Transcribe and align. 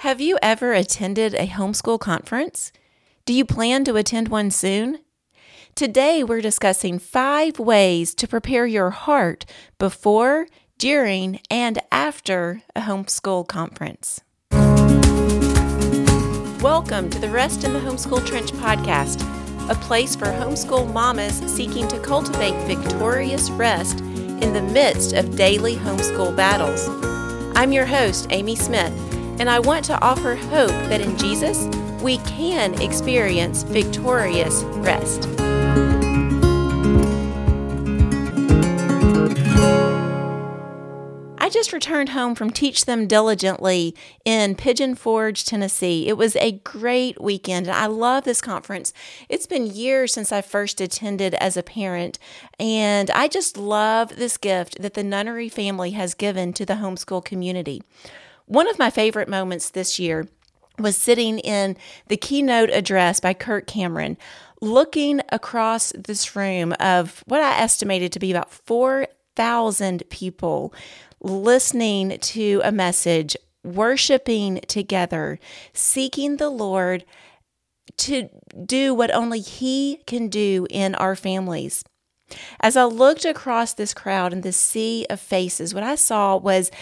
Have 0.00 0.18
you 0.18 0.38
ever 0.40 0.72
attended 0.72 1.34
a 1.34 1.46
homeschool 1.46 2.00
conference? 2.00 2.72
Do 3.26 3.34
you 3.34 3.44
plan 3.44 3.84
to 3.84 3.96
attend 3.96 4.28
one 4.28 4.50
soon? 4.50 5.00
Today, 5.74 6.24
we're 6.24 6.40
discussing 6.40 6.98
five 6.98 7.58
ways 7.58 8.14
to 8.14 8.26
prepare 8.26 8.64
your 8.64 8.88
heart 8.88 9.44
before, 9.78 10.46
during, 10.78 11.40
and 11.50 11.80
after 11.92 12.62
a 12.74 12.80
homeschool 12.80 13.46
conference. 13.46 14.22
Welcome 16.62 17.10
to 17.10 17.18
the 17.18 17.28
Rest 17.28 17.64
in 17.64 17.74
the 17.74 17.80
Homeschool 17.80 18.26
Trench 18.26 18.52
podcast, 18.52 19.20
a 19.68 19.74
place 19.74 20.16
for 20.16 20.28
homeschool 20.28 20.90
mamas 20.90 21.40
seeking 21.40 21.86
to 21.88 22.00
cultivate 22.00 22.54
victorious 22.66 23.50
rest 23.50 24.00
in 24.00 24.54
the 24.54 24.62
midst 24.62 25.12
of 25.12 25.36
daily 25.36 25.76
homeschool 25.76 26.34
battles. 26.34 26.88
I'm 27.54 27.72
your 27.72 27.84
host, 27.84 28.28
Amy 28.30 28.56
Smith, 28.56 29.09
and 29.40 29.48
I 29.48 29.58
want 29.58 29.86
to 29.86 29.98
offer 30.02 30.36
hope 30.36 30.68
that 30.68 31.00
in 31.00 31.16
Jesus 31.16 31.64
we 32.02 32.18
can 32.18 32.80
experience 32.80 33.62
victorious 33.62 34.62
rest. 34.64 35.26
I 41.38 41.48
just 41.48 41.72
returned 41.72 42.10
home 42.10 42.34
from 42.34 42.50
Teach 42.50 42.84
Them 42.84 43.06
Diligently 43.06 43.96
in 44.26 44.56
Pigeon 44.56 44.94
Forge, 44.94 45.46
Tennessee. 45.46 46.06
It 46.06 46.18
was 46.18 46.36
a 46.36 46.52
great 46.52 47.20
weekend. 47.20 47.66
And 47.66 47.74
I 47.74 47.86
love 47.86 48.24
this 48.24 48.42
conference. 48.42 48.92
It's 49.30 49.46
been 49.46 49.66
years 49.66 50.12
since 50.12 50.32
I 50.32 50.42
first 50.42 50.82
attended 50.82 51.34
as 51.34 51.56
a 51.56 51.62
parent, 51.62 52.18
and 52.60 53.10
I 53.10 53.26
just 53.26 53.56
love 53.56 54.16
this 54.16 54.36
gift 54.36 54.82
that 54.82 54.94
the 54.94 55.02
Nunnery 55.02 55.48
family 55.48 55.92
has 55.92 56.12
given 56.12 56.52
to 56.52 56.66
the 56.66 56.74
homeschool 56.74 57.24
community. 57.24 57.82
One 58.50 58.68
of 58.68 58.80
my 58.80 58.90
favorite 58.90 59.28
moments 59.28 59.70
this 59.70 60.00
year 60.00 60.26
was 60.76 60.96
sitting 60.96 61.38
in 61.38 61.76
the 62.08 62.16
keynote 62.16 62.68
address 62.70 63.20
by 63.20 63.32
Kirk 63.32 63.68
Cameron, 63.68 64.18
looking 64.60 65.20
across 65.28 65.92
this 65.92 66.34
room 66.34 66.74
of 66.80 67.22
what 67.28 67.40
I 67.40 67.60
estimated 67.60 68.10
to 68.10 68.18
be 68.18 68.32
about 68.32 68.50
4,000 68.50 70.02
people 70.10 70.74
listening 71.20 72.18
to 72.18 72.60
a 72.64 72.72
message, 72.72 73.36
worshiping 73.62 74.62
together, 74.66 75.38
seeking 75.72 76.38
the 76.38 76.50
Lord 76.50 77.04
to 77.98 78.30
do 78.66 78.92
what 78.94 79.14
only 79.14 79.38
He 79.38 80.00
can 80.08 80.26
do 80.26 80.66
in 80.70 80.96
our 80.96 81.14
families. 81.14 81.84
As 82.58 82.76
I 82.76 82.82
looked 82.82 83.24
across 83.24 83.74
this 83.74 83.94
crowd 83.94 84.32
and 84.32 84.42
this 84.42 84.56
sea 84.56 85.06
of 85.08 85.20
faces, 85.20 85.72
what 85.72 85.84
I 85.84 85.94
saw 85.94 86.36
was 86.36 86.72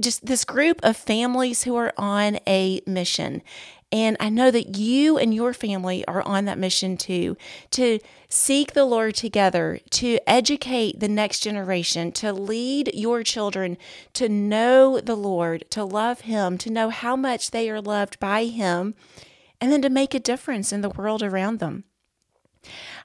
just 0.00 0.26
this 0.26 0.44
group 0.44 0.80
of 0.82 0.96
families 0.96 1.64
who 1.64 1.76
are 1.76 1.92
on 1.96 2.38
a 2.46 2.80
mission. 2.86 3.42
And 3.90 4.18
I 4.20 4.28
know 4.28 4.50
that 4.50 4.76
you 4.76 5.16
and 5.16 5.32
your 5.32 5.54
family 5.54 6.04
are 6.06 6.20
on 6.22 6.44
that 6.44 6.58
mission 6.58 6.98
too 6.98 7.36
to 7.70 7.98
seek 8.28 8.74
the 8.74 8.84
Lord 8.84 9.14
together, 9.14 9.80
to 9.90 10.18
educate 10.26 11.00
the 11.00 11.08
next 11.08 11.40
generation, 11.40 12.12
to 12.12 12.32
lead 12.32 12.90
your 12.92 13.22
children 13.22 13.78
to 14.12 14.28
know 14.28 15.00
the 15.00 15.16
Lord, 15.16 15.64
to 15.70 15.84
love 15.84 16.22
Him, 16.22 16.58
to 16.58 16.70
know 16.70 16.90
how 16.90 17.16
much 17.16 17.50
they 17.50 17.70
are 17.70 17.80
loved 17.80 18.20
by 18.20 18.44
Him, 18.44 18.94
and 19.58 19.72
then 19.72 19.80
to 19.82 19.90
make 19.90 20.14
a 20.14 20.20
difference 20.20 20.70
in 20.70 20.82
the 20.82 20.90
world 20.90 21.22
around 21.22 21.58
them. 21.58 21.84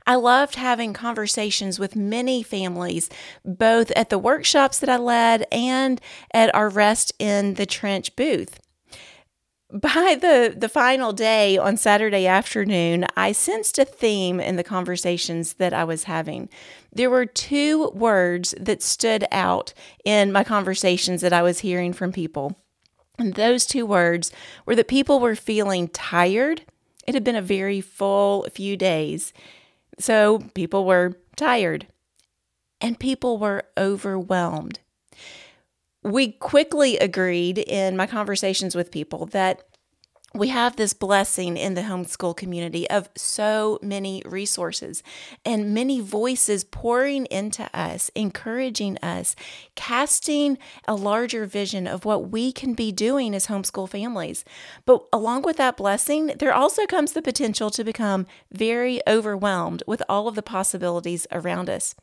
I 0.06 0.16
loved 0.16 0.56
having 0.56 0.94
conversations 0.94 1.80
with 1.80 1.96
many 1.96 2.44
families, 2.44 3.10
both 3.46 3.92
at 3.92 4.10
the 4.10 4.20
workshops 4.20 4.80
that 4.80 4.90
I 4.90 4.98
led 4.98 5.46
and 5.52 6.02
at 6.34 6.54
our 6.54 6.70
Rest 6.70 7.14
in 7.20 7.56
the 7.56 7.66
Trench 7.66 8.16
booth 8.16 8.60
by 9.74 10.16
the 10.22 10.54
the 10.56 10.70
final 10.70 11.14
day 11.14 11.58
on 11.58 11.78
Saturday 11.78 12.28
afternoon, 12.28 13.06
I 13.18 13.32
sensed 13.32 13.80
a 13.80 13.86
theme 13.86 14.40
in 14.40 14.56
the 14.56 14.64
conversations 14.64 15.54
that 15.54 15.74
I 15.74 15.84
was 15.84 16.04
having. 16.04 16.48
There 16.92 17.10
were 17.10 17.26
two 17.26 17.90
words 17.90 18.54
that 18.60 18.84
stood 18.84 19.26
out 19.32 19.74
in 20.06 20.32
my 20.32 20.44
conversations 20.44 21.22
that 21.22 21.34
I 21.34 21.42
was 21.42 21.60
hearing 21.60 21.92
from 21.92 22.12
people. 22.12 22.56
And 23.18 23.34
those 23.34 23.66
two 23.66 23.86
words 23.86 24.32
were 24.66 24.76
that 24.76 24.88
people 24.88 25.20
were 25.20 25.36
feeling 25.36 25.88
tired. 25.88 26.62
It 27.08 27.16
had 27.16 27.24
been 27.24 27.36
a 27.36 27.42
very 27.42 27.82
full 27.82 28.48
few 28.54 28.78
days. 28.78 29.34
So 30.00 30.40
people 30.54 30.86
were 30.86 31.14
tired 31.36 31.88
and 32.82 33.00
people 33.00 33.38
were 33.38 33.64
overwhelmed. 33.78 34.80
We 36.04 36.34
quickly 36.34 36.98
agreed 36.98 37.58
in 37.58 37.96
my 37.96 38.08
conversations 38.08 38.76
with 38.76 38.92
people 38.92 39.26
that 39.28 39.64
we 40.36 40.48
have 40.48 40.76
this 40.76 40.94
blessing 40.94 41.58
in 41.58 41.76
the 41.76 41.82
homeschool 41.82 42.36
community 42.36 42.90
of 42.90 43.08
so 43.16 43.78
many 43.84 44.24
resources 44.26 45.04
and 45.46 45.76
many 45.76 46.00
voices 46.00 46.64
pouring 46.64 47.28
into 47.28 47.70
us, 47.72 48.10
encouraging 48.16 48.98
us, 49.04 49.36
casting 49.76 50.58
a 50.88 50.96
larger 50.96 51.46
vision 51.46 51.86
of 51.86 52.04
what 52.04 52.32
we 52.32 52.52
can 52.52 52.74
be 52.74 52.92
doing 52.92 53.36
as 53.36 53.46
homeschool 53.46 53.88
families. 53.88 54.44
But 54.86 55.06
along 55.14 55.44
with 55.44 55.58
that 55.58 55.78
blessing, 55.78 56.28
there 56.40 56.54
also 56.54 56.88
comes 56.88 57.12
the 57.14 57.22
potential 57.22 57.70
to 57.70 57.84
become 57.84 58.26
very 58.52 59.02
overwhelmed 59.08 59.84
with 59.86 60.02
all 60.10 60.28
of 60.28 60.34
the 60.34 60.42
possibilities 60.42 61.28
around 61.32 61.70
us. 61.70 61.94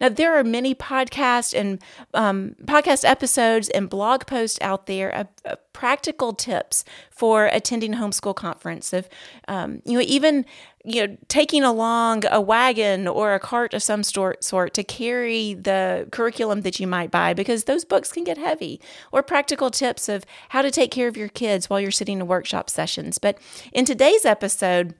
Now, 0.00 0.08
there 0.08 0.36
are 0.36 0.44
many 0.44 0.74
podcast 0.74 1.58
and 1.58 1.80
um, 2.14 2.56
podcast 2.64 3.08
episodes 3.08 3.68
and 3.70 3.88
blog 3.88 4.26
posts 4.26 4.58
out 4.60 4.86
there 4.86 5.10
of, 5.10 5.28
of, 5.44 5.58
practical 5.72 6.34
tips 6.34 6.84
for 7.10 7.46
attending 7.46 7.94
homeschool 7.94 8.34
conference. 8.34 8.92
Of 8.92 9.08
um, 9.48 9.82
you 9.84 9.94
know, 9.94 10.04
even 10.06 10.44
you 10.84 11.06
know, 11.06 11.16
taking 11.28 11.62
along 11.62 12.24
a 12.30 12.40
wagon 12.40 13.06
or 13.06 13.34
a 13.34 13.40
cart 13.40 13.72
of 13.72 13.82
some 13.82 14.02
sort, 14.02 14.42
sort 14.44 14.74
to 14.74 14.84
carry 14.84 15.54
the 15.54 16.08
curriculum 16.10 16.62
that 16.62 16.80
you 16.80 16.86
might 16.86 17.10
buy, 17.10 17.32
because 17.34 17.64
those 17.64 17.84
books 17.84 18.12
can 18.12 18.24
get 18.24 18.38
heavy. 18.38 18.80
Or 19.12 19.22
practical 19.22 19.70
tips 19.70 20.08
of 20.08 20.24
how 20.50 20.62
to 20.62 20.70
take 20.70 20.90
care 20.90 21.08
of 21.08 21.16
your 21.16 21.28
kids 21.28 21.70
while 21.70 21.80
you're 21.80 21.90
sitting 21.90 22.20
in 22.20 22.26
workshop 22.26 22.68
sessions. 22.68 23.18
But 23.18 23.38
in 23.72 23.84
today's 23.84 24.24
episode 24.24 24.94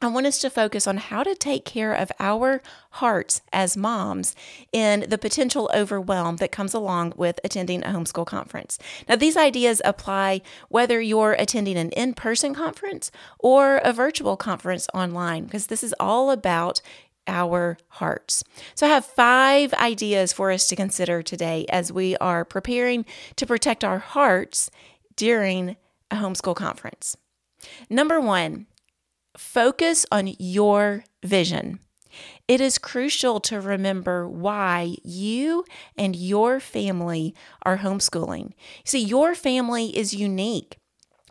I 0.00 0.08
want 0.08 0.26
us 0.26 0.38
to 0.40 0.50
focus 0.50 0.86
on 0.86 0.96
how 0.96 1.22
to 1.22 1.34
take 1.34 1.64
care 1.64 1.94
of 1.94 2.10
our 2.18 2.60
hearts 2.90 3.40
as 3.52 3.76
moms 3.76 4.34
in 4.72 5.06
the 5.08 5.18
potential 5.18 5.70
overwhelm 5.74 6.36
that 6.36 6.52
comes 6.52 6.74
along 6.74 7.14
with 7.16 7.38
attending 7.44 7.82
a 7.84 7.88
homeschool 7.88 8.26
conference. 8.26 8.78
Now, 9.08 9.16
these 9.16 9.36
ideas 9.36 9.80
apply 9.84 10.42
whether 10.68 11.00
you're 11.00 11.32
attending 11.32 11.76
an 11.78 11.90
in 11.90 12.12
person 12.14 12.54
conference 12.54 13.10
or 13.38 13.76
a 13.78 13.92
virtual 13.92 14.36
conference 14.36 14.88
online, 14.92 15.44
because 15.44 15.68
this 15.68 15.84
is 15.84 15.94
all 16.00 16.30
about 16.30 16.82
our 17.26 17.78
hearts. 17.88 18.44
So, 18.74 18.86
I 18.86 18.90
have 18.90 19.06
five 19.06 19.72
ideas 19.74 20.32
for 20.32 20.50
us 20.50 20.66
to 20.68 20.76
consider 20.76 21.22
today 21.22 21.66
as 21.68 21.92
we 21.92 22.16
are 22.16 22.44
preparing 22.44 23.06
to 23.36 23.46
protect 23.46 23.84
our 23.84 24.00
hearts 24.00 24.70
during 25.16 25.76
a 26.10 26.16
homeschool 26.16 26.56
conference. 26.56 27.16
Number 27.88 28.20
one, 28.20 28.66
Focus 29.36 30.06
on 30.12 30.34
your 30.38 31.04
vision. 31.24 31.80
It 32.46 32.60
is 32.60 32.78
crucial 32.78 33.40
to 33.40 33.60
remember 33.60 34.28
why 34.28 34.96
you 35.02 35.64
and 35.96 36.14
your 36.14 36.60
family 36.60 37.34
are 37.62 37.78
homeschooling. 37.78 38.52
See, 38.84 39.00
your 39.00 39.34
family 39.34 39.96
is 39.96 40.14
unique. 40.14 40.78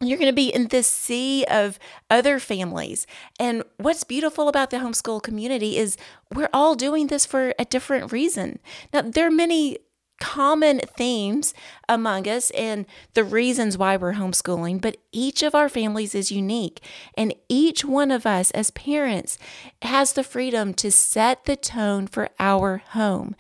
You're 0.02 0.18
going 0.18 0.32
to 0.32 0.36
be 0.36 0.54
in 0.54 0.68
this 0.68 0.88
sea 0.88 1.46
of 1.50 1.80
other 2.10 2.40
families. 2.40 3.08
And 3.40 3.64
what's 3.78 4.04
beautiful 4.04 4.50
about 4.50 4.70
the 4.70 4.78
homeschool 4.78 5.22
community 5.24 5.78
is 5.78 5.96
we're 6.34 6.50
all 6.52 6.76
doing 6.76 7.08
this 7.08 7.26
for 7.26 7.54
a 7.58 7.66
different 7.66 8.12
reason. 8.12 8.60
Now, 8.92 9.02
there 9.02 9.28
are 9.28 9.32
many 9.32 9.78
common 10.20 10.80
themes 10.80 11.54
among 11.90 12.28
us 12.28 12.50
and 12.52 12.86
the 13.14 13.24
reasons 13.24 13.78
why 13.78 13.98
we're 13.98 14.14
homeschooling, 14.14 14.82
but 14.82 14.98
each 15.12 15.44
of 15.44 15.54
our 15.54 15.70
families 15.70 16.16
is 16.16 16.32
unique. 16.32 16.82
And 17.18 17.34
each 17.50 17.84
one 17.84 18.12
of 18.12 18.26
us 18.26 18.52
as 18.52 18.72
parents 18.72 19.38
has 19.82 20.14
the 20.14 20.24
freedom 20.24 20.74
to 20.76 20.92
set 20.92 21.46
the 21.46 21.56
tone 21.56 22.08
for 22.08 22.30
our 22.40 22.84
home. 22.90 23.36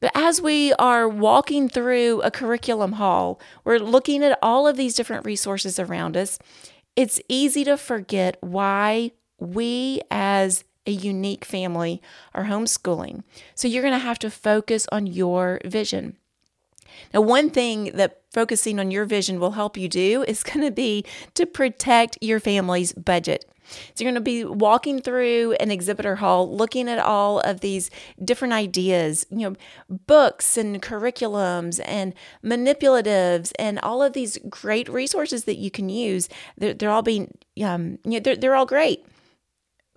But 0.00 0.12
as 0.14 0.40
we 0.40 0.72
are 0.74 1.08
walking 1.08 1.68
through 1.68 2.20
a 2.22 2.30
curriculum 2.30 2.92
hall, 2.92 3.40
we're 3.64 3.78
looking 3.78 4.22
at 4.22 4.38
all 4.42 4.66
of 4.66 4.76
these 4.76 4.94
different 4.94 5.24
resources 5.24 5.78
around 5.78 6.16
us. 6.16 6.38
It's 6.94 7.20
easy 7.28 7.64
to 7.64 7.76
forget 7.76 8.36
why 8.40 9.12
we 9.38 10.02
as 10.10 10.64
a 10.86 10.90
unique 10.90 11.44
family 11.44 12.02
or 12.34 12.44
homeschooling. 12.44 13.22
So 13.54 13.68
you're 13.68 13.82
going 13.82 13.94
to 13.94 13.98
have 13.98 14.18
to 14.20 14.30
focus 14.30 14.86
on 14.92 15.06
your 15.06 15.60
vision. 15.64 16.16
Now, 17.12 17.22
one 17.22 17.50
thing 17.50 17.90
that 17.94 18.22
focusing 18.32 18.78
on 18.78 18.90
your 18.90 19.04
vision 19.04 19.40
will 19.40 19.52
help 19.52 19.76
you 19.76 19.88
do 19.88 20.24
is 20.26 20.42
going 20.44 20.60
to 20.60 20.70
be 20.70 21.04
to 21.34 21.46
protect 21.46 22.18
your 22.20 22.40
family's 22.40 22.92
budget. 22.92 23.50
So 23.66 24.04
you're 24.04 24.12
going 24.12 24.14
to 24.14 24.20
be 24.20 24.44
walking 24.44 25.00
through 25.00 25.52
an 25.54 25.70
exhibitor 25.70 26.16
hall 26.16 26.54
looking 26.54 26.88
at 26.88 26.98
all 26.98 27.40
of 27.40 27.60
these 27.60 27.90
different 28.22 28.52
ideas, 28.52 29.26
you 29.30 29.50
know, 29.50 29.56
books 30.06 30.58
and 30.58 30.82
curriculums 30.82 31.80
and 31.86 32.14
manipulatives 32.44 33.52
and 33.58 33.78
all 33.80 34.02
of 34.02 34.12
these 34.12 34.38
great 34.50 34.88
resources 34.88 35.44
that 35.44 35.56
you 35.56 35.70
can 35.70 35.88
use. 35.88 36.28
They're, 36.58 36.74
they're 36.74 36.90
all 36.90 37.02
being, 37.02 37.38
um, 37.62 37.98
you 38.04 38.12
know, 38.12 38.20
they're, 38.20 38.36
they're 38.36 38.54
all 38.54 38.66
great. 38.66 39.06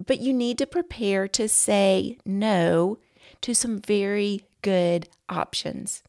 But 0.06 0.20
you 0.20 0.34
need 0.34 0.58
to 0.60 0.68
prepare 0.68 1.28
to 1.30 1.48
say 1.48 2.18
no 2.26 3.00
to 3.42 3.54
some 3.54 3.80
very 3.80 4.44
good 4.62 5.10
options. 5.30 6.04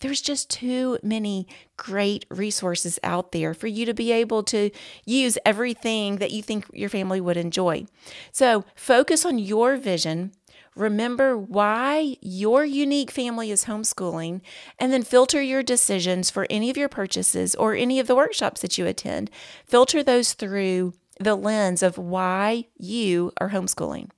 There's 0.00 0.20
just 0.20 0.48
too 0.48 0.98
many 1.02 1.48
great 1.76 2.24
resources 2.30 2.98
out 3.02 3.32
there 3.32 3.54
for 3.54 3.66
you 3.66 3.84
to 3.86 3.94
be 3.94 4.12
able 4.12 4.42
to 4.44 4.70
use 5.04 5.38
everything 5.44 6.16
that 6.16 6.30
you 6.30 6.42
think 6.42 6.66
your 6.72 6.88
family 6.88 7.20
would 7.20 7.36
enjoy. 7.36 7.86
So 8.32 8.64
focus 8.74 9.24
on 9.24 9.38
your 9.38 9.76
vision. 9.76 10.32
Remember 10.76 11.38
why 11.38 12.16
your 12.20 12.64
unique 12.64 13.10
family 13.10 13.50
is 13.50 13.64
homeschooling, 13.64 14.42
and 14.78 14.92
then 14.92 15.02
filter 15.02 15.40
your 15.40 15.62
decisions 15.62 16.28
for 16.30 16.46
any 16.50 16.68
of 16.68 16.76
your 16.76 16.90
purchases 16.90 17.54
or 17.54 17.74
any 17.74 17.98
of 17.98 18.06
the 18.06 18.14
workshops 18.14 18.60
that 18.60 18.76
you 18.76 18.86
attend. 18.86 19.30
Filter 19.64 20.02
those 20.02 20.34
through 20.34 20.92
the 21.18 21.34
lens 21.34 21.82
of 21.82 21.98
why 21.98 22.66
you 22.76 23.32
are 23.40 23.50
homeschooling. 23.50 24.10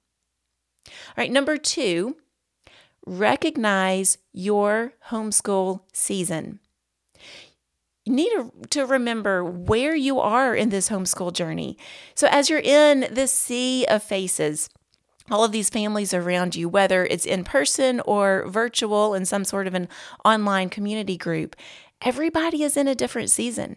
All 0.86 1.14
right, 1.16 1.30
number 1.30 1.56
two, 1.56 2.16
recognize 3.06 4.18
your 4.32 4.94
homeschool 5.10 5.80
season. 5.92 6.60
You 8.04 8.14
need 8.14 8.32
to, 8.70 8.86
remember 8.86 9.44
where 9.44 9.94
you 9.94 10.18
are 10.18 10.54
in 10.54 10.70
this 10.70 10.88
homeschool 10.88 11.34
journey. 11.34 11.76
So, 12.14 12.26
as 12.30 12.48
you're 12.48 12.58
in 12.58 13.06
this 13.10 13.34
sea 13.34 13.84
of 13.84 14.02
faces, 14.02 14.70
all 15.30 15.44
of 15.44 15.52
these 15.52 15.68
families 15.68 16.14
around 16.14 16.56
you, 16.56 16.70
whether 16.70 17.04
it's 17.04 17.26
in 17.26 17.44
person 17.44 18.00
or 18.06 18.46
virtual 18.48 19.12
in 19.12 19.26
some 19.26 19.44
sort 19.44 19.66
of 19.66 19.74
an 19.74 19.88
online 20.24 20.70
community 20.70 21.18
group, 21.18 21.54
everybody 22.00 22.62
is 22.62 22.78
in 22.78 22.88
a 22.88 22.94
different 22.94 23.28
season. 23.28 23.76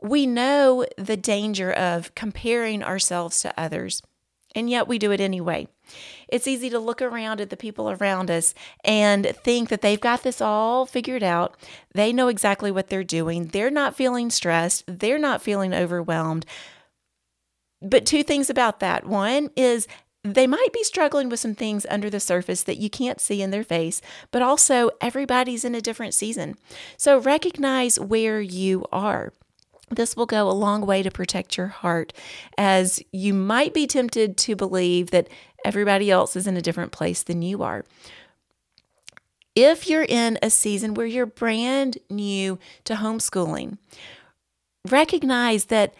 We 0.00 0.26
know 0.26 0.86
the 0.96 1.16
danger 1.16 1.72
of 1.72 2.14
comparing 2.14 2.82
ourselves 2.82 3.40
to 3.40 3.60
others, 3.60 4.02
and 4.54 4.70
yet 4.70 4.86
we 4.86 4.98
do 4.98 5.10
it 5.10 5.20
anyway. 5.20 5.68
It's 6.28 6.46
easy 6.46 6.70
to 6.70 6.78
look 6.78 7.00
around 7.00 7.40
at 7.40 7.50
the 7.50 7.56
people 7.56 7.90
around 7.90 8.30
us 8.30 8.54
and 8.84 9.26
think 9.26 9.70
that 9.70 9.80
they've 9.80 10.00
got 10.00 10.22
this 10.22 10.40
all 10.40 10.86
figured 10.86 11.22
out. 11.22 11.56
They 11.94 12.12
know 12.12 12.28
exactly 12.28 12.70
what 12.70 12.88
they're 12.88 13.04
doing. 13.04 13.46
They're 13.46 13.70
not 13.70 13.96
feeling 13.96 14.30
stressed. 14.30 14.84
They're 14.86 15.18
not 15.18 15.42
feeling 15.42 15.74
overwhelmed. 15.74 16.46
But 17.80 18.06
two 18.06 18.22
things 18.22 18.50
about 18.50 18.80
that. 18.80 19.06
One 19.06 19.50
is 19.56 19.86
they 20.24 20.46
might 20.46 20.72
be 20.72 20.82
struggling 20.82 21.28
with 21.28 21.40
some 21.40 21.54
things 21.54 21.86
under 21.88 22.10
the 22.10 22.20
surface 22.20 22.62
that 22.64 22.78
you 22.78 22.90
can't 22.90 23.20
see 23.20 23.40
in 23.40 23.50
their 23.50 23.64
face, 23.64 24.00
but 24.30 24.42
also 24.42 24.90
everybody's 25.00 25.64
in 25.64 25.74
a 25.74 25.80
different 25.80 26.12
season. 26.12 26.56
So 26.96 27.18
recognize 27.18 27.98
where 27.98 28.40
you 28.40 28.84
are. 28.92 29.32
This 29.90 30.16
will 30.16 30.26
go 30.26 30.48
a 30.48 30.52
long 30.52 30.86
way 30.86 31.02
to 31.02 31.10
protect 31.10 31.56
your 31.56 31.68
heart, 31.68 32.12
as 32.56 33.02
you 33.12 33.34
might 33.34 33.74
be 33.74 33.86
tempted 33.86 34.36
to 34.38 34.56
believe 34.56 35.10
that 35.10 35.28
everybody 35.64 36.10
else 36.10 36.36
is 36.36 36.46
in 36.46 36.56
a 36.56 36.62
different 36.62 36.92
place 36.92 37.22
than 37.22 37.42
you 37.42 37.62
are. 37.62 37.84
If 39.54 39.88
you're 39.88 40.04
in 40.04 40.38
a 40.42 40.50
season 40.50 40.94
where 40.94 41.06
you're 41.06 41.26
brand 41.26 41.98
new 42.08 42.58
to 42.84 42.94
homeschooling, 42.94 43.78
recognize 44.88 45.64
that 45.66 45.94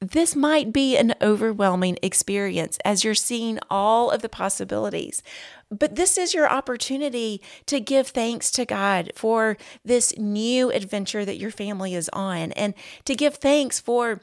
this 0.00 0.36
might 0.36 0.72
be 0.72 0.96
an 0.96 1.14
overwhelming 1.20 1.98
experience 2.02 2.78
as 2.84 3.02
you're 3.02 3.14
seeing 3.14 3.58
all 3.68 4.10
of 4.10 4.22
the 4.22 4.28
possibilities. 4.28 5.22
But 5.70 5.96
this 5.96 6.16
is 6.16 6.32
your 6.32 6.48
opportunity 6.48 7.42
to 7.66 7.78
give 7.80 8.08
thanks 8.08 8.50
to 8.52 8.64
God 8.64 9.12
for 9.14 9.56
this 9.84 10.16
new 10.16 10.70
adventure 10.70 11.24
that 11.24 11.36
your 11.36 11.50
family 11.50 11.94
is 11.94 12.08
on 12.12 12.52
and 12.52 12.74
to 13.04 13.14
give 13.14 13.34
thanks 13.36 13.78
for 13.78 14.20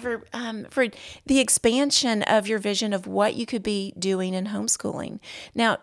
for 0.00 0.24
um, 0.32 0.66
for 0.70 0.88
the 1.24 1.38
expansion 1.38 2.22
of 2.24 2.48
your 2.48 2.58
vision 2.58 2.92
of 2.92 3.06
what 3.06 3.34
you 3.34 3.46
could 3.46 3.62
be 3.62 3.94
doing 3.98 4.34
in 4.34 4.46
homeschooling. 4.46 5.20
Now, 5.54 5.78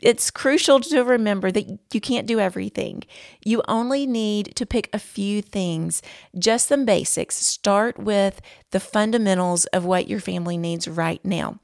it's 0.00 0.30
crucial 0.30 0.80
to 0.80 1.02
remember 1.02 1.50
that 1.50 1.78
you 1.92 2.00
can't 2.00 2.26
do 2.26 2.38
everything. 2.38 3.04
You 3.44 3.62
only 3.66 4.06
need 4.06 4.54
to 4.56 4.66
pick 4.66 4.90
a 4.92 4.98
few 4.98 5.40
things, 5.40 6.02
just 6.38 6.68
some 6.68 6.84
basics. 6.84 7.36
Start 7.36 7.98
with 7.98 8.40
the 8.70 8.80
fundamentals 8.80 9.64
of 9.66 9.86
what 9.86 10.08
your 10.08 10.20
family 10.20 10.58
needs 10.58 10.86
right 10.86 11.24
now. 11.24 11.58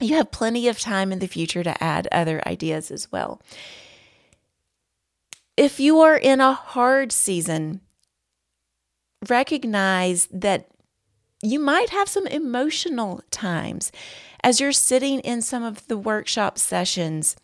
You 0.00 0.16
have 0.16 0.30
plenty 0.30 0.68
of 0.68 0.78
time 0.78 1.12
in 1.12 1.18
the 1.18 1.26
future 1.26 1.62
to 1.62 1.82
add 1.82 2.08
other 2.12 2.40
ideas 2.46 2.90
as 2.90 3.10
well. 3.10 3.40
If 5.56 5.80
you 5.80 6.00
are 6.00 6.16
in 6.16 6.40
a 6.40 6.52
hard 6.52 7.10
season, 7.10 7.80
recognize 9.28 10.28
that 10.30 10.68
you 11.42 11.58
might 11.58 11.90
have 11.90 12.08
some 12.08 12.26
emotional 12.26 13.22
times 13.30 13.90
as 14.42 14.60
you're 14.60 14.72
sitting 14.72 15.20
in 15.20 15.42
some 15.42 15.62
of 15.62 15.86
the 15.88 15.98
workshop 15.98 16.58
sessions 16.58 17.36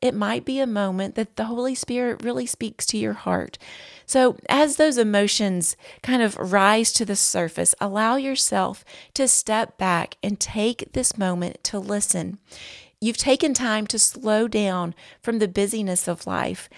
it 0.00 0.14
might 0.14 0.44
be 0.44 0.60
a 0.60 0.66
moment 0.66 1.14
that 1.16 1.36
the 1.36 1.46
Holy 1.46 1.74
Spirit 1.74 2.22
really 2.22 2.46
speaks 2.46 2.86
to 2.86 2.98
your 2.98 3.14
heart. 3.14 3.58
So, 4.06 4.36
as 4.48 4.76
those 4.76 4.96
emotions 4.96 5.76
kind 6.02 6.22
of 6.22 6.36
rise 6.38 6.92
to 6.94 7.04
the 7.04 7.16
surface, 7.16 7.74
allow 7.80 8.16
yourself 8.16 8.84
to 9.14 9.26
step 9.26 9.76
back 9.76 10.16
and 10.22 10.38
take 10.38 10.92
this 10.92 11.18
moment 11.18 11.62
to 11.64 11.78
listen. 11.78 12.38
You've 13.00 13.16
taken 13.16 13.54
time 13.54 13.86
to 13.88 13.98
slow 13.98 14.48
down 14.48 14.94
from 15.20 15.38
the 15.38 15.48
busyness 15.48 16.08
of 16.08 16.26
life. 16.26 16.68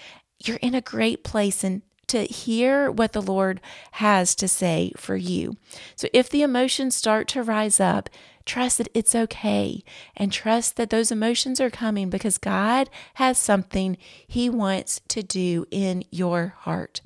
You're 0.43 0.57
in 0.57 0.75
a 0.75 0.81
great 0.81 1.23
place 1.23 1.63
and 1.63 1.83
to 2.11 2.23
hear 2.23 2.89
what 2.89 3.13
the 3.13 3.21
Lord 3.21 3.59
has 3.93 4.35
to 4.35 4.47
say 4.47 4.93
for 4.95 5.15
you. 5.15 5.57
So 5.95 6.07
if 6.13 6.29
the 6.29 6.41
emotions 6.41 6.95
start 6.95 7.27
to 7.29 7.43
rise 7.43 7.79
up, 7.79 8.09
Trust 8.45 8.79
that 8.79 8.89
it's 8.93 9.15
okay 9.15 9.83
and 10.15 10.31
trust 10.31 10.75
that 10.75 10.89
those 10.89 11.11
emotions 11.11 11.61
are 11.61 11.69
coming 11.69 12.09
because 12.09 12.37
God 12.37 12.89
has 13.15 13.37
something 13.37 13.97
He 14.27 14.49
wants 14.49 15.01
to 15.09 15.21
do 15.23 15.65
in 15.71 16.03
your 16.09 16.55
heart. 16.59 17.01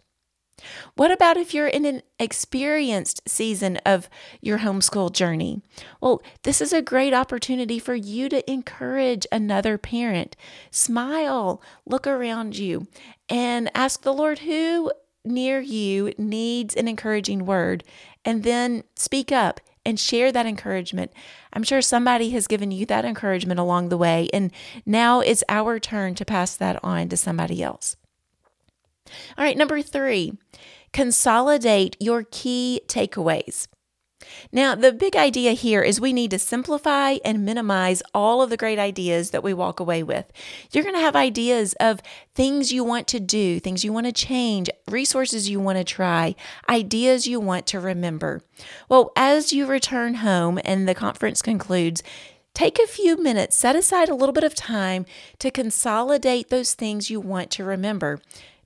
What 0.96 1.12
about 1.12 1.38
if 1.38 1.54
you're 1.54 1.68
in 1.68 1.86
an 1.86 2.02
experienced 2.20 3.22
season 3.28 3.78
of 3.86 4.10
your 4.42 4.60
homeschool 4.60 5.12
journey? 5.12 5.62
Well, 6.02 6.22
this 6.44 6.62
is 6.62 6.72
a 6.72 6.82
great 6.82 7.14
opportunity 7.14 7.80
for 7.80 7.96
you 7.96 8.30
to 8.30 8.50
encourage 8.50 9.28
another 9.32 9.78
parent. 9.78 10.36
Smile, 10.72 11.62
look 11.86 12.08
around 12.08 12.58
you, 12.58 12.88
and 13.30 13.70
ask 13.76 14.02
the 14.02 14.14
Lord 14.14 14.40
who 14.40 14.92
near 15.26 15.60
you 15.60 16.14
needs 16.18 16.76
an 16.76 16.88
encouraging 16.88 17.46
word, 17.46 17.84
and 18.24 18.44
then 18.44 18.84
speak 18.96 19.32
up 19.32 19.60
and 19.86 20.00
share 20.00 20.32
that 20.32 20.46
encouragement. 20.46 21.12
I'm 21.54 21.64
sure 21.64 21.82
somebody 21.82 22.32
has 22.32 22.48
given 22.48 22.72
you 22.72 22.86
that 22.88 23.06
encouragement 23.06 23.60
along 23.60 23.90
the 23.90 23.98
way, 23.98 24.30
and 24.34 24.52
now 24.86 25.20
it's 25.20 25.44
our 25.50 25.80
turn 25.80 26.16
to 26.16 26.26
pass 26.26 26.56
that 26.56 26.84
on 26.84 27.10
to 27.10 27.18
somebody 27.18 27.62
else. 27.62 27.98
All 29.38 29.44
right, 29.44 29.58
number 29.58 29.82
three, 29.82 30.34
consolidate 30.94 31.98
your 32.00 32.24
key 32.30 32.82
takeaways. 32.88 33.68
Now, 34.52 34.76
the 34.76 34.92
big 34.92 35.16
idea 35.16 35.52
here 35.52 35.82
is 35.82 36.00
we 36.00 36.14
need 36.14 36.32
to 36.32 36.40
simplify 36.40 37.18
and 37.24 37.46
minimize 37.46 38.02
all 38.14 38.42
of 38.42 38.50
the 38.50 38.58
great 38.58 38.80
ideas 38.80 39.32
that 39.32 39.44
we 39.44 39.54
walk 39.54 39.80
away 39.80 40.04
with. 40.04 40.32
You're 40.72 40.84
going 40.84 40.96
to 40.96 41.02
have 41.02 41.16
ideas 41.16 41.74
of 41.80 42.02
things 42.34 42.72
you 42.72 42.84
want 42.84 43.08
to 43.10 43.20
do, 43.20 43.60
things 43.60 43.84
you 43.84 43.94
want 43.94 44.06
to 44.06 44.12
change, 44.12 44.70
resources 44.90 45.50
you 45.50 45.60
want 45.60 45.78
to 45.78 45.84
try, 45.84 46.36
ideas 46.70 47.28
you 47.28 47.40
want 47.40 47.68
to 47.68 47.80
remember. 47.80 48.42
Well, 48.90 49.12
as 49.16 49.54
you 49.54 49.66
return 49.66 50.16
home 50.16 50.60
and 50.64 50.88
the 50.88 50.96
conference 50.96 51.42
concludes, 51.42 52.04
Take 52.54 52.80
a 52.80 52.88
few 52.88 53.22
minutes, 53.22 53.58
set 53.58 53.76
aside 53.76 54.08
a 54.08 54.16
little 54.16 54.32
bit 54.32 54.46
of 54.46 54.56
time 54.56 55.06
to 55.40 55.52
consolidate 55.52 56.50
those 56.50 56.74
things 56.74 57.10
you 57.10 57.20
want 57.20 57.52
to 57.52 57.66
remember 57.66 58.22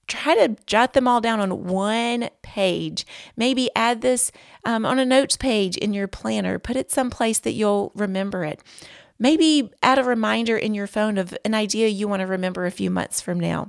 try 0.10 0.36
to 0.36 0.56
jot 0.66 0.94
them 0.94 1.08
all 1.08 1.22
down 1.22 1.39
on 1.39 1.66
one 1.66 2.30
page. 2.42 3.06
Maybe 3.38 3.70
add 3.75 4.01
this 4.01 4.32
um, 4.66 4.86
on 4.86 5.00
a 5.00 5.06
notes 5.06 5.38
page 5.38 5.78
in 5.78 5.94
your 5.94 6.08
planner. 6.08 6.60
Put 6.60 6.75
it 6.75 6.92
someplace 6.92 7.39
that 7.39 7.54
you'll 7.54 7.92
remember 7.96 8.44
it. 8.44 8.62
Maybe 9.20 9.72
add 9.84 10.00
a 10.00 10.04
reminder 10.04 10.58
in 10.58 10.74
your 10.74 10.88
phone 10.88 11.18
of 11.18 11.38
an 11.46 11.54
idea 11.54 11.88
you 11.88 12.08
want 12.08 12.22
to 12.22 12.28
remember 12.28 12.66
a 12.66 12.72
few 12.72 12.89
months 12.89 13.22
from 13.22 13.39
now. 13.39 13.68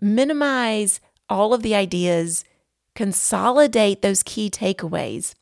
Minimize 0.00 1.00
all 1.28 1.52
of 1.54 1.62
the 1.62 1.74
ideas, 1.74 2.44
consolidate 2.94 4.02
those 4.02 4.22
key 4.22 4.50
takeaways, 4.50 5.34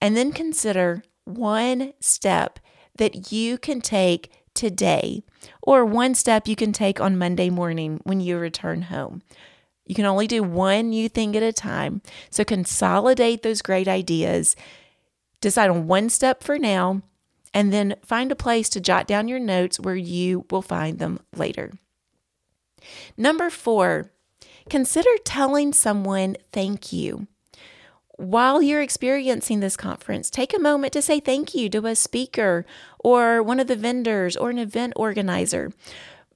and 0.00 0.16
then 0.16 0.32
consider 0.32 1.02
one 1.24 1.92
step 2.00 2.58
that 2.96 3.32
you 3.32 3.56
can 3.58 3.80
take 3.80 4.30
today, 4.60 5.22
or 5.62 5.84
one 5.86 6.14
step 6.14 6.46
you 6.46 6.54
can 6.54 6.72
take 6.72 7.00
on 7.00 7.16
Monday 7.16 7.48
morning 7.48 7.98
when 8.04 8.20
you 8.20 8.36
return 8.36 8.82
home. 8.82 9.22
You 9.86 9.94
can 9.94 10.04
only 10.04 10.26
do 10.26 10.42
one 10.42 10.90
new 10.90 11.08
thing 11.08 11.34
at 11.34 11.42
a 11.42 11.52
time. 11.52 12.02
So 12.28 12.44
consolidate 12.44 13.42
those 13.42 13.62
great 13.62 13.88
ideas. 13.88 14.54
Decide 15.40 15.70
on 15.70 15.86
one 15.86 16.10
step 16.10 16.44
for 16.44 16.58
now 16.58 17.02
and 17.54 17.72
then 17.72 17.96
find 18.04 18.30
a 18.30 18.36
place 18.36 18.68
to 18.68 18.80
jot 18.80 19.08
down 19.08 19.26
your 19.26 19.40
notes 19.40 19.80
where 19.80 19.96
you 19.96 20.44
will 20.50 20.62
find 20.62 20.98
them 20.98 21.18
later. 21.34 21.72
Number 23.16 23.48
four, 23.48 24.12
consider 24.68 25.10
telling 25.24 25.72
someone 25.72 26.36
thank 26.52 26.92
you. 26.92 27.26
While 28.20 28.60
you're 28.60 28.82
experiencing 28.82 29.60
this 29.60 29.78
conference, 29.78 30.28
take 30.28 30.52
a 30.52 30.58
moment 30.58 30.92
to 30.92 31.00
say 31.00 31.20
thank 31.20 31.54
you 31.54 31.70
to 31.70 31.86
a 31.86 31.96
speaker 31.96 32.66
or 32.98 33.42
one 33.42 33.58
of 33.58 33.66
the 33.66 33.76
vendors 33.76 34.36
or 34.36 34.50
an 34.50 34.58
event 34.58 34.92
organizer. 34.94 35.72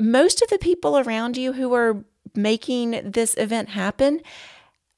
Most 0.00 0.40
of 0.40 0.48
the 0.48 0.56
people 0.56 0.98
around 0.98 1.36
you 1.36 1.52
who 1.52 1.74
are 1.74 2.02
making 2.34 3.02
this 3.04 3.34
event 3.36 3.68
happen 3.68 4.22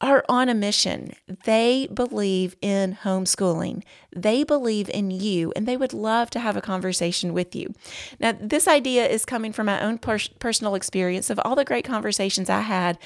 are 0.00 0.24
on 0.28 0.48
a 0.48 0.54
mission. 0.54 1.12
They 1.44 1.88
believe 1.92 2.54
in 2.60 2.98
homeschooling. 3.02 3.82
They 4.14 4.44
believe 4.44 4.90
in 4.90 5.10
you, 5.10 5.52
and 5.56 5.66
they 5.66 5.76
would 5.76 5.94
love 5.94 6.28
to 6.30 6.40
have 6.40 6.56
a 6.56 6.60
conversation 6.60 7.32
with 7.32 7.56
you. 7.56 7.72
Now, 8.20 8.36
this 8.38 8.68
idea 8.68 9.06
is 9.06 9.24
coming 9.24 9.52
from 9.52 9.66
my 9.66 9.80
own 9.80 9.98
per- 9.98 10.18
personal 10.38 10.74
experience 10.74 11.30
of 11.30 11.40
all 11.44 11.56
the 11.56 11.64
great 11.64 11.84
conversations 11.84 12.50
I 12.50 12.60
had 12.60 12.98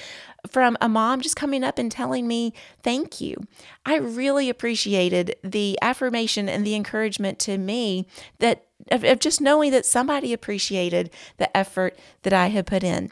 from 0.49 0.77
a 0.81 0.89
mom 0.89 1.21
just 1.21 1.35
coming 1.35 1.63
up 1.63 1.77
and 1.77 1.91
telling 1.91 2.27
me, 2.27 2.53
Thank 2.83 3.21
you. 3.21 3.37
I 3.85 3.97
really 3.97 4.49
appreciated 4.49 5.35
the 5.43 5.77
affirmation 5.81 6.49
and 6.49 6.65
the 6.65 6.75
encouragement 6.75 7.39
to 7.39 7.57
me 7.57 8.05
that 8.39 8.65
of, 8.91 9.03
of 9.03 9.19
just 9.19 9.39
knowing 9.39 9.71
that 9.71 9.85
somebody 9.85 10.33
appreciated 10.33 11.11
the 11.37 11.55
effort 11.55 11.97
that 12.23 12.33
I 12.33 12.47
had 12.47 12.65
put 12.65 12.83
in 12.83 13.11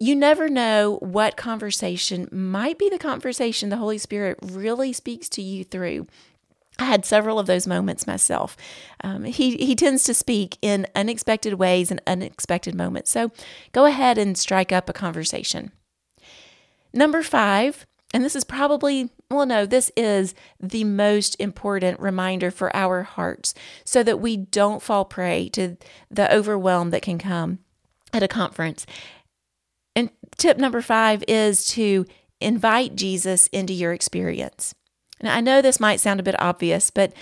you 0.00 0.16
never 0.16 0.48
know 0.48 0.96
what 1.02 1.36
conversation 1.36 2.26
might 2.32 2.78
be 2.78 2.88
the 2.88 2.98
conversation 2.98 3.68
the 3.68 3.76
Holy 3.76 3.98
Spirit 3.98 4.38
really 4.42 4.94
speaks 4.94 5.28
to 5.28 5.42
you 5.42 5.62
through. 5.62 6.06
I 6.78 6.84
had 6.84 7.04
several 7.04 7.38
of 7.38 7.46
those 7.46 7.66
moments 7.66 8.06
myself. 8.06 8.56
Um, 9.04 9.24
he, 9.24 9.58
he 9.58 9.76
tends 9.76 10.02
to 10.04 10.14
speak 10.14 10.56
in 10.62 10.86
unexpected 10.96 11.54
ways 11.54 11.90
and 11.90 12.00
unexpected 12.06 12.74
moments. 12.74 13.10
So 13.10 13.30
go 13.72 13.84
ahead 13.84 14.16
and 14.16 14.38
strike 14.38 14.72
up 14.72 14.88
a 14.88 14.94
conversation. 14.94 15.72
Number 16.94 17.22
five, 17.22 17.86
and 18.14 18.24
this 18.24 18.34
is 18.34 18.44
probably, 18.44 19.10
well, 19.30 19.44
no, 19.44 19.66
this 19.66 19.92
is 19.94 20.34
the 20.58 20.84
most 20.84 21.36
important 21.38 22.00
reminder 22.00 22.50
for 22.50 22.74
our 22.74 23.02
hearts 23.02 23.52
so 23.84 24.02
that 24.02 24.18
we 24.18 24.38
don't 24.38 24.82
fall 24.82 25.04
prey 25.04 25.50
to 25.50 25.76
the 26.10 26.34
overwhelm 26.34 26.88
that 26.90 27.02
can 27.02 27.18
come 27.18 27.58
at 28.14 28.22
a 28.22 28.28
conference. 28.28 28.86
Tip 30.40 30.56
number 30.56 30.80
five 30.80 31.22
is 31.28 31.66
to 31.72 32.06
invite 32.40 32.96
Jesus 32.96 33.46
into 33.48 33.74
your 33.74 33.92
experience. 33.92 34.74
Now, 35.22 35.36
I 35.36 35.42
know 35.42 35.60
this 35.60 35.78
might 35.78 36.00
sound 36.00 36.18
a 36.18 36.22
bit 36.22 36.40
obvious, 36.40 36.88
but 36.90 37.12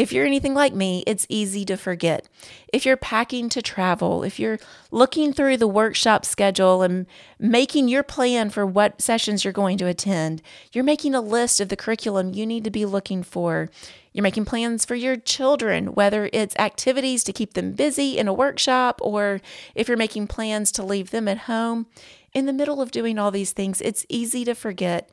if 0.00 0.14
you're 0.14 0.24
anything 0.24 0.54
like 0.54 0.72
me, 0.72 1.04
it's 1.06 1.26
easy 1.28 1.62
to 1.66 1.76
forget. 1.76 2.26
If 2.72 2.86
you're 2.86 2.96
packing 2.96 3.50
to 3.50 3.60
travel, 3.60 4.22
if 4.22 4.40
you're 4.40 4.58
looking 4.90 5.30
through 5.30 5.58
the 5.58 5.68
workshop 5.68 6.24
schedule 6.24 6.80
and 6.80 7.04
making 7.38 7.86
your 7.88 8.02
plan 8.02 8.48
for 8.48 8.64
what 8.64 9.02
sessions 9.02 9.44
you're 9.44 9.52
going 9.52 9.76
to 9.76 9.86
attend, 9.86 10.40
you're 10.72 10.84
making 10.84 11.14
a 11.14 11.20
list 11.20 11.60
of 11.60 11.68
the 11.68 11.76
curriculum 11.76 12.32
you 12.32 12.46
need 12.46 12.64
to 12.64 12.70
be 12.70 12.86
looking 12.86 13.22
for. 13.22 13.68
You're 14.14 14.22
making 14.22 14.46
plans 14.46 14.86
for 14.86 14.94
your 14.94 15.16
children, 15.16 15.88
whether 15.88 16.30
it's 16.32 16.56
activities 16.56 17.22
to 17.24 17.34
keep 17.34 17.52
them 17.52 17.72
busy 17.72 18.16
in 18.16 18.26
a 18.26 18.32
workshop 18.32 19.00
or 19.02 19.42
if 19.74 19.86
you're 19.86 19.98
making 19.98 20.28
plans 20.28 20.72
to 20.72 20.82
leave 20.82 21.10
them 21.10 21.28
at 21.28 21.40
home. 21.40 21.88
In 22.32 22.46
the 22.46 22.54
middle 22.54 22.80
of 22.80 22.90
doing 22.90 23.18
all 23.18 23.30
these 23.30 23.52
things, 23.52 23.82
it's 23.82 24.06
easy 24.08 24.46
to 24.46 24.54
forget 24.54 25.10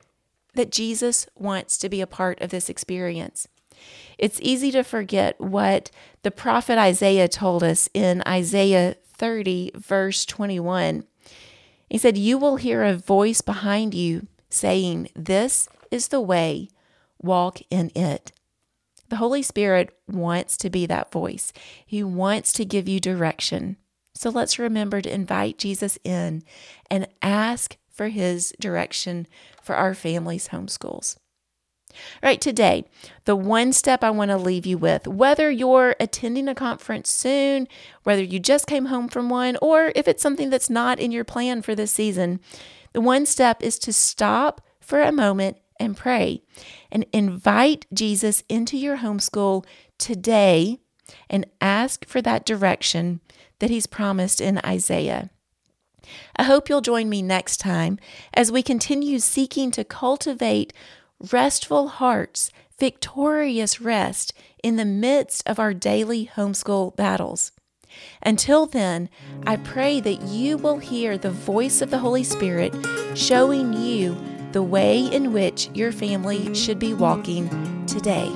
that 0.53 0.71
Jesus 0.71 1.27
wants 1.35 1.77
to 1.77 1.89
be 1.89 1.99
a 1.99 2.07
part 2.07 2.39
of 2.39 2.51
this 2.51 2.69
experience. 2.69 3.49
It's 4.17 4.39
easy 4.41 4.71
to 4.71 4.83
forget 4.83 5.39
what 5.39 5.91
the 6.23 6.31
prophet 6.31 6.77
Isaiah 6.77 7.27
told 7.27 7.63
us 7.63 7.89
in 7.93 8.23
Isaiah 8.27 8.95
30, 9.13 9.71
verse 9.75 10.25
21. 10.25 11.03
He 11.89 11.97
said, 11.97 12.17
You 12.17 12.37
will 12.37 12.57
hear 12.57 12.83
a 12.83 12.95
voice 12.95 13.41
behind 13.41 13.93
you 13.93 14.27
saying, 14.49 15.09
This 15.15 15.69
is 15.91 16.09
the 16.09 16.21
way, 16.21 16.69
walk 17.21 17.59
in 17.69 17.91
it. 17.95 18.31
The 19.09 19.17
Holy 19.17 19.41
Spirit 19.41 19.97
wants 20.07 20.57
to 20.57 20.69
be 20.69 20.85
that 20.87 21.11
voice. 21.11 21.53
He 21.85 22.03
wants 22.03 22.51
to 22.53 22.65
give 22.65 22.89
you 22.89 22.99
direction. 22.99 23.77
So 24.13 24.29
let's 24.29 24.59
remember 24.59 24.99
to 25.01 25.13
invite 25.13 25.59
Jesus 25.59 25.97
in 26.03 26.43
and 26.89 27.07
ask 27.21 27.77
for 27.89 28.09
his 28.09 28.53
direction 28.59 29.27
for 29.61 29.75
our 29.75 29.93
family's 29.93 30.49
homeschools. 30.49 31.17
Right, 32.23 32.39
today, 32.39 32.85
the 33.25 33.35
one 33.35 33.73
step 33.73 34.03
I 34.03 34.09
want 34.09 34.31
to 34.31 34.37
leave 34.37 34.65
you 34.65 34.77
with, 34.77 35.07
whether 35.07 35.49
you're 35.51 35.95
attending 35.99 36.47
a 36.47 36.55
conference 36.55 37.09
soon, 37.09 37.67
whether 38.03 38.23
you 38.23 38.39
just 38.39 38.67
came 38.67 38.85
home 38.85 39.07
from 39.07 39.29
one, 39.29 39.57
or 39.61 39.91
if 39.95 40.07
it's 40.07 40.23
something 40.23 40.49
that's 40.49 40.69
not 40.69 40.99
in 40.99 41.11
your 41.11 41.23
plan 41.23 41.61
for 41.61 41.75
this 41.75 41.91
season, 41.91 42.39
the 42.93 43.01
one 43.01 43.25
step 43.25 43.61
is 43.61 43.77
to 43.79 43.93
stop 43.93 44.61
for 44.79 45.01
a 45.01 45.11
moment 45.11 45.57
and 45.79 45.95
pray 45.95 46.41
and 46.91 47.05
invite 47.13 47.85
Jesus 47.93 48.43
into 48.49 48.77
your 48.77 48.97
homeschool 48.97 49.65
today 49.97 50.79
and 51.29 51.45
ask 51.61 52.05
for 52.05 52.21
that 52.21 52.45
direction 52.45 53.21
that 53.59 53.69
he's 53.69 53.87
promised 53.87 54.41
in 54.41 54.59
Isaiah. 54.65 55.29
I 56.35 56.43
hope 56.43 56.69
you'll 56.69 56.81
join 56.81 57.09
me 57.09 57.21
next 57.21 57.57
time 57.57 57.99
as 58.33 58.51
we 58.51 58.63
continue 58.63 59.19
seeking 59.19 59.71
to 59.71 59.83
cultivate 59.83 60.71
restful 61.31 61.87
hearts, 61.87 62.51
victorious 62.79 63.81
rest 63.81 64.33
in 64.63 64.75
the 64.75 64.85
midst 64.85 65.47
of 65.47 65.59
our 65.59 65.73
daily 65.73 66.29
homeschool 66.35 66.95
battles. 66.95 67.51
Until 68.21 68.65
then, 68.65 69.09
I 69.45 69.55
pray 69.57 69.99
that 70.01 70.21
you 70.23 70.57
will 70.57 70.77
hear 70.77 71.17
the 71.17 71.31
voice 71.31 71.81
of 71.81 71.89
the 71.89 71.99
Holy 71.99 72.23
Spirit 72.23 72.73
showing 73.15 73.73
you 73.73 74.17
the 74.51 74.63
way 74.63 74.99
in 74.99 75.33
which 75.33 75.69
your 75.73 75.91
family 75.91 76.53
should 76.53 76.79
be 76.79 76.93
walking 76.93 77.85
today. 77.85 78.31